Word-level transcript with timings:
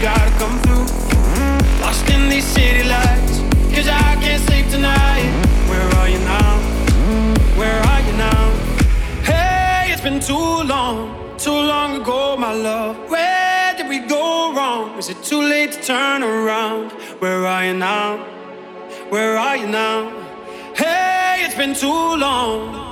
Gotta 0.00 0.30
come 0.38 0.58
through. 0.60 0.86
Lost 1.80 2.08
in 2.10 2.28
these 2.28 2.44
city 2.44 2.84
lights, 2.88 3.40
cause 3.74 3.88
I 3.88 4.16
can't 4.20 4.42
sleep 4.42 4.68
tonight. 4.68 5.24
Where 5.70 5.88
are 5.98 6.08
you 6.08 6.18
now? 6.18 6.58
Where 7.56 7.80
are 7.80 8.00
you 8.00 8.12
now? 8.12 8.50
Hey, 9.22 9.92
it's 9.92 10.02
been 10.02 10.20
too 10.20 10.48
long, 10.64 11.36
too 11.38 11.50
long 11.50 12.00
ago, 12.00 12.36
my 12.36 12.52
love. 12.52 12.96
Where 13.08 13.74
did 13.76 13.88
we 13.88 14.00
go 14.00 14.52
wrong? 14.54 14.98
Is 14.98 15.08
it 15.08 15.22
too 15.22 15.40
late 15.40 15.72
to 15.72 15.82
turn 15.82 16.22
around? 16.22 16.92
Where 17.20 17.46
are 17.46 17.64
you 17.64 17.74
now? 17.74 18.18
Where 19.08 19.38
are 19.38 19.56
you 19.56 19.68
now? 19.68 20.10
Hey, 20.74 21.44
it's 21.46 21.54
been 21.54 21.74
too 21.74 22.16
long. 22.16 22.84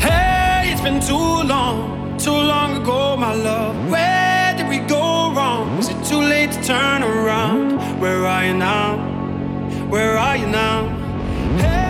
Hey, 0.00 0.70
it's 0.72 0.82
been 0.82 1.00
too 1.00 1.48
long, 1.48 2.18
too 2.18 2.30
long 2.30 2.82
ago, 2.82 3.16
my 3.16 3.34
love. 3.34 3.90
Where 3.90 4.29
we 4.70 4.78
go 4.78 5.32
wrong? 5.34 5.78
Is 5.80 5.88
it 5.88 6.04
too 6.04 6.20
late 6.20 6.52
to 6.52 6.62
turn 6.62 7.02
around? 7.02 8.00
Where 8.00 8.24
are 8.24 8.46
you 8.46 8.54
now? 8.54 8.98
Where 9.88 10.16
are 10.16 10.36
you 10.36 10.46
now? 10.46 10.88
Hey. 11.58 11.89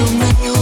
Make 0.00 0.59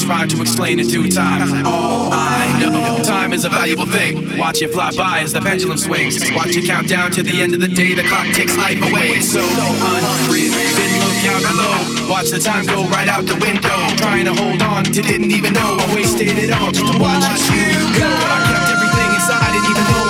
mind. 0.00 0.22
I 0.22 0.26
designed 0.26 0.30
to 0.30 0.40
explain 0.40 0.80
in 0.80 0.86
due 0.86 1.10
time. 1.10 1.66
All 1.66 2.12
I 2.12 2.58
know, 2.60 3.02
time 3.04 3.32
is 3.32 3.44
a 3.44 3.48
valuable 3.48 3.86
thing. 3.86 4.38
Watch 4.38 4.62
it 4.62 4.72
fly 4.72 4.90
by 4.96 5.20
as 5.20 5.32
the 5.32 5.40
pendulum 5.40 5.76
swings. 5.76 6.18
Watch 6.32 6.56
it 6.56 6.66
count 6.66 6.88
down 6.88 7.10
to 7.12 7.22
the 7.22 7.42
end 7.42 7.54
of 7.54 7.60
the 7.60 7.68
day. 7.68 7.94
The 7.94 8.02
clock 8.04 8.26
takes 8.32 8.56
life 8.56 8.80
away. 8.80 9.20
It's 9.20 9.32
so 9.32 9.40
unreal. 9.42 10.52
Then 10.52 10.92
look 11.04 11.20
out 11.28 11.42
below. 11.42 12.08
Watch 12.08 12.30
the 12.30 12.38
time 12.38 12.66
go 12.66 12.84
right 12.88 13.08
out 13.08 13.26
the 13.26 13.36
window. 13.36 13.76
Trying 13.96 14.24
to 14.26 14.34
hold 14.34 14.62
on 14.62 14.84
to 14.84 15.02
didn't 15.02 15.30
even 15.30 15.52
know 15.52 15.76
I 15.78 15.94
wasted 15.94 16.38
it 16.38 16.52
all 16.52 16.72
just 16.72 16.92
to 16.92 16.98
watch 16.98 17.28
you 17.52 17.68
go. 18.00 18.08
I 18.08 18.38
kept 18.48 18.72
everything 18.72 19.10
inside, 19.12 19.52
and 19.52 19.64
even 19.68 19.84
though 19.92 20.01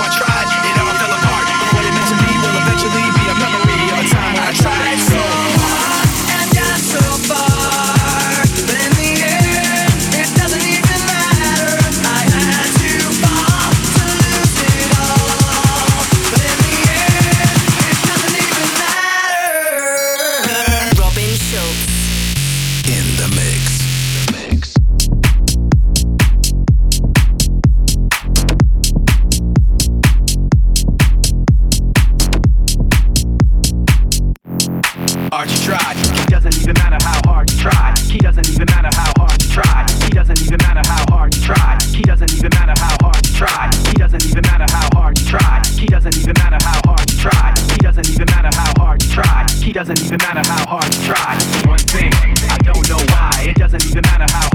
doesn't 36.43 36.61
even 36.61 36.75
matter 36.83 36.99
how 37.05 37.21
hard 37.25 37.49
you 37.49 37.57
tried. 37.57 37.97
He 37.99 38.17
doesn't 38.17 38.49
even 38.49 38.65
matter 38.67 38.89
how 38.91 39.13
hard 39.15 39.41
you 39.41 39.49
tried. 39.49 39.89
He 40.03 40.09
doesn't 40.09 40.41
even 40.41 40.57
matter 40.59 40.83
how 40.83 41.05
hard 41.09 41.33
you 41.35 41.41
tried. 41.41 41.79
He 41.95 42.01
doesn't 42.03 42.33
even 42.35 42.49
matter 42.51 42.75
how 42.83 42.97
hard 42.99 43.23
you 43.23 43.33
tried. 43.33 43.71
He 43.87 43.93
doesn't 43.95 44.25
even 44.27 44.43
matter 44.43 44.67
how 44.67 44.89
hard 44.91 45.19
you 45.19 45.25
tried. 45.25 45.63
He 45.79 45.87
doesn't 45.87 46.17
even 46.17 46.35
matter 46.43 46.59
how 46.59 46.81
hard 46.83 47.07
you 47.07 47.17
tried. 47.17 47.55
He 47.71 47.77
doesn't 47.79 48.09
even 48.11 48.27
matter 48.27 48.51
how 48.51 48.73
hard 48.75 49.03
you 49.03 49.09
tried. 49.09 49.49
He 49.63 49.71
doesn't 49.71 50.01
even 50.03 50.17
matter 50.19 50.43
how 50.43 50.67
hard 50.67 50.91
you 50.91 51.01
tried. 51.07 51.39
One 51.63 51.79
thing, 51.79 52.11
I 52.11 52.57
don't 52.59 52.89
know 52.89 52.99
why. 53.15 53.47
It 53.47 53.55
doesn't 53.55 53.85
even 53.85 54.03
matter 54.03 54.27
how 54.27 54.52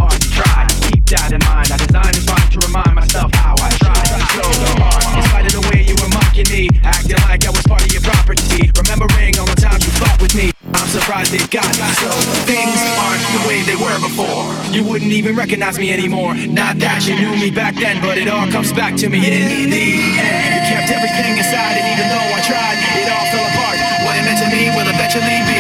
Surprised 11.29 11.53
got 11.53 11.69
so 12.01 12.09
things 12.49 12.81
aren't 12.97 13.21
the 13.37 13.43
way 13.45 13.61
they 13.69 13.77
were 13.77 14.01
before. 14.01 14.49
You 14.73 14.81
wouldn't 14.81 15.13
even 15.13 15.37
recognize 15.37 15.79
me 15.79 15.93
anymore. 15.93 16.33
Not 16.33 16.81
that 16.81 17.05
you 17.05 17.21
knew 17.21 17.37
me 17.37 17.53
back 17.53 17.77
then, 17.77 18.01
but 18.01 18.17
it 18.17 18.33
all 18.33 18.49
comes 18.49 18.73
back 18.73 18.97
to 19.05 19.13
me 19.13 19.21
in 19.21 19.69
the 19.69 19.85
end. 20.17 20.49
You 20.57 20.63
kept 20.73 20.89
everything 20.89 21.37
inside, 21.37 21.77
and 21.77 21.87
even 21.93 22.09
though 22.09 22.33
I 22.33 22.41
tried, 22.49 22.77
it 22.81 23.13
all 23.13 23.29
fell 23.29 23.45
apart. 23.45 23.77
What 24.09 24.17
it 24.17 24.25
meant 24.25 24.41
to 24.41 24.49
me 24.49 24.73
will 24.73 24.89
eventually 24.89 25.37
be 25.45 25.58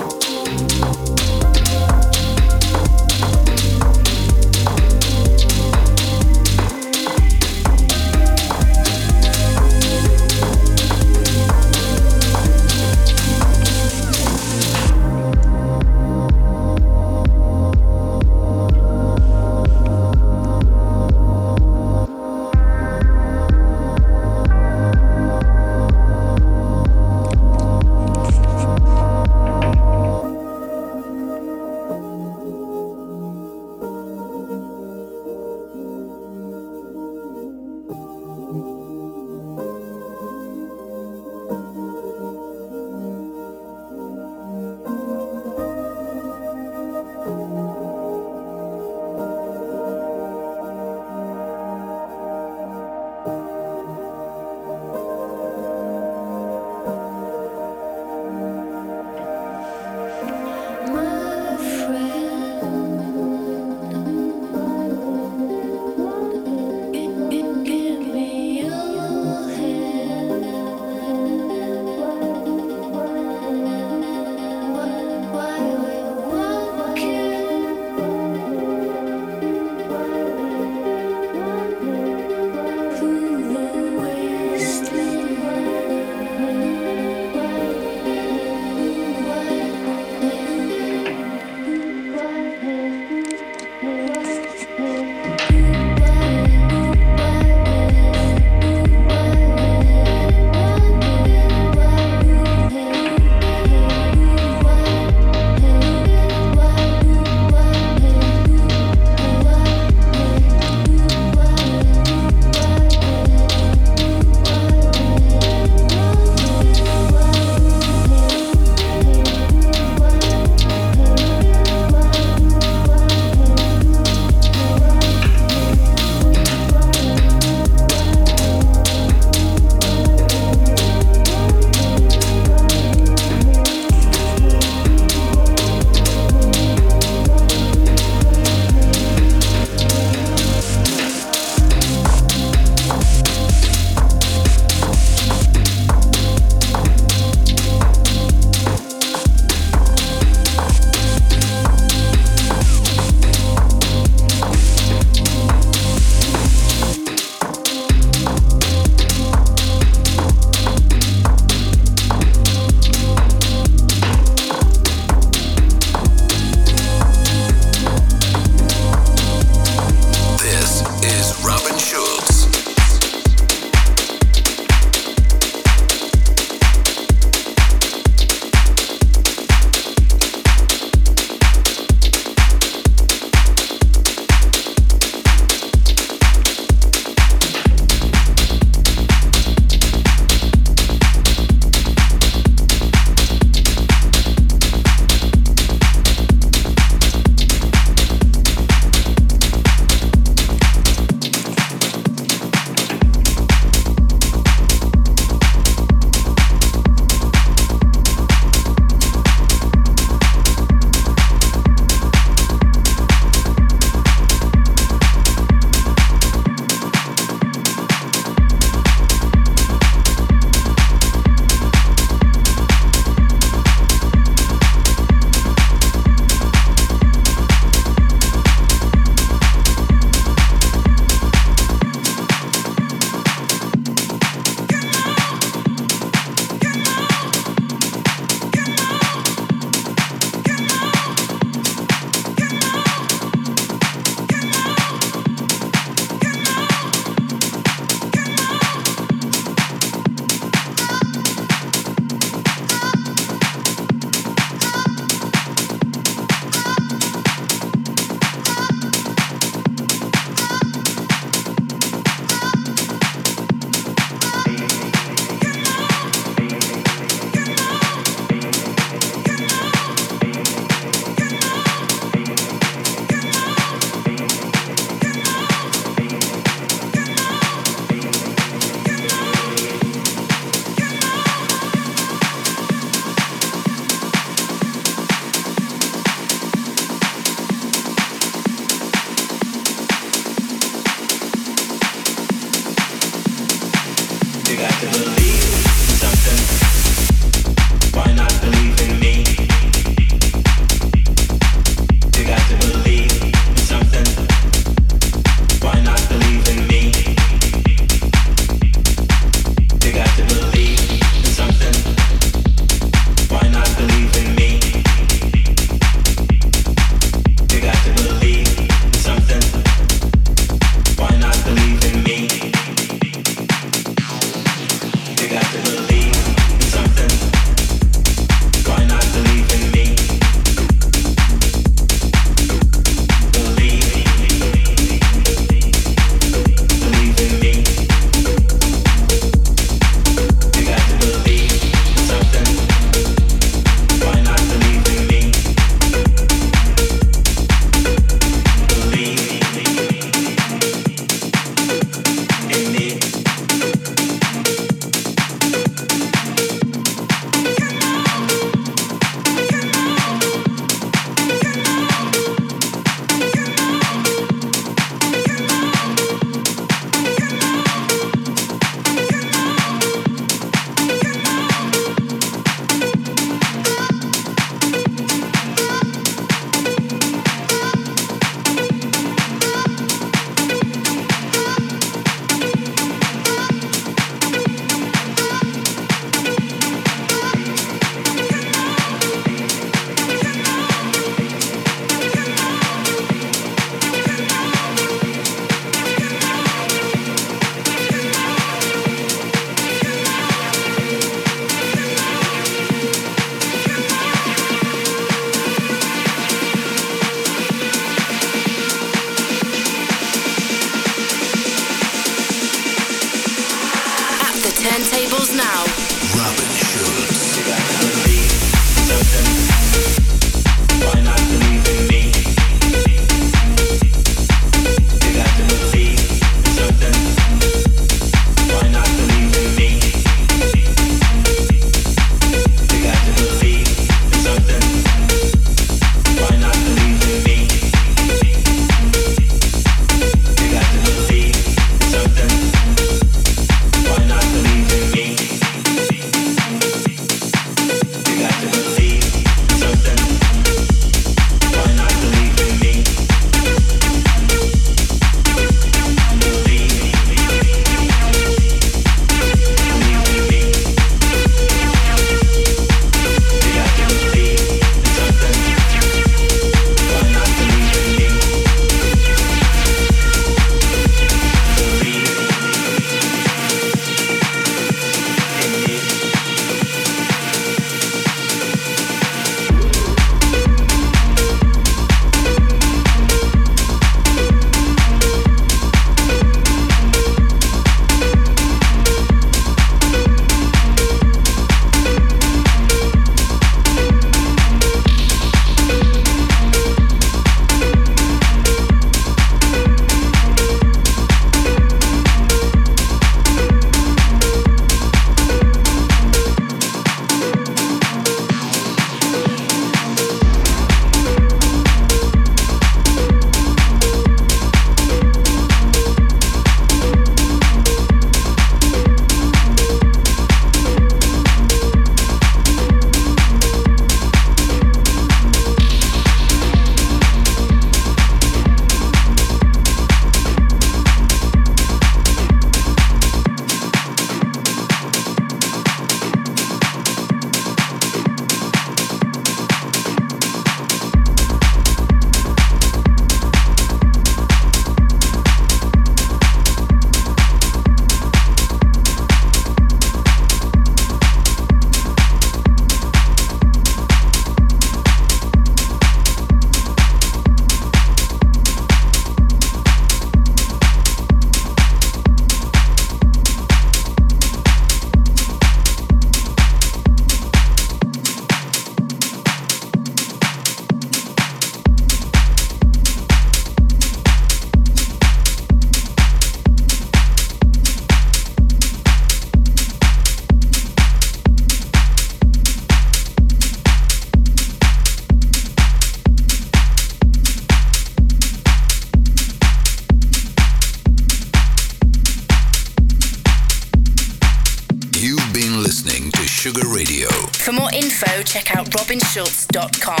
robinschulz.com. 598.81 600.00